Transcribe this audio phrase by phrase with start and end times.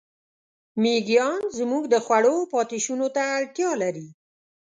[0.81, 4.07] مېږیان زموږ د خوړو پاتېشونو ته اړتیا لري.